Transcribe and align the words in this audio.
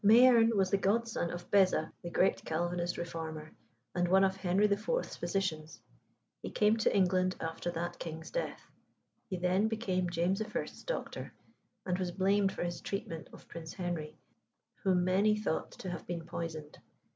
Mayerne 0.03 0.55
was 0.55 0.71
the 0.71 0.79
godson 0.79 1.29
of 1.29 1.51
Beza, 1.51 1.91
the 2.01 2.09
great 2.09 2.43
Calvinist 2.43 2.97
reformer, 2.97 3.51
and 3.93 4.07
one 4.07 4.23
of 4.23 4.35
Henry 4.35 4.65
IV.'s 4.65 5.15
physicians. 5.15 5.79
He 6.41 6.49
came 6.49 6.75
to 6.77 6.95
England 6.97 7.35
after 7.39 7.69
that 7.69 7.99
king's 7.99 8.31
death. 8.31 8.65
He 9.29 9.37
then 9.37 9.67
became 9.67 10.09
James 10.09 10.41
I.'s 10.41 10.83
doctor, 10.85 11.33
and 11.85 11.99
was 11.99 12.09
blamed 12.09 12.51
for 12.51 12.63
his 12.63 12.81
treatment 12.81 13.29
of 13.31 13.47
Prince 13.47 13.75
Henry, 13.75 14.17
whom 14.77 15.03
many 15.05 15.37
thought 15.37 15.69
to 15.73 15.91
have 15.91 16.07
been 16.07 16.25
poisoned. 16.25 16.79